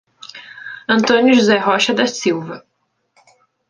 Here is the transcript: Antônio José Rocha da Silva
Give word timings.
Antônio 0.89 1.31
José 1.35 1.59
Rocha 1.59 1.93
da 1.93 2.07
Silva 2.07 2.65